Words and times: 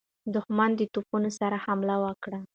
دښمن 0.35 0.69
د 0.79 0.81
توپونو 0.93 1.29
سره 1.39 1.57
حمله 1.65 1.95
وکړه. 2.05 2.39